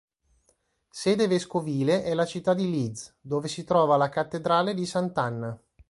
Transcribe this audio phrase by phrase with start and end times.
[0.89, 5.55] Sede vescovile è la città di Leeds, dove si trova la cattedrale di Sant'Anna.